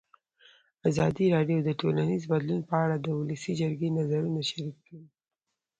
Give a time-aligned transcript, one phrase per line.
[0.89, 5.03] ازادي راډیو د ټولنیز بدلون په اړه د ولسي جرګې نظرونه شریک کړي.